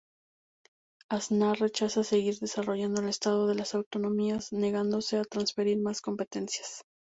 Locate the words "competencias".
6.01-6.83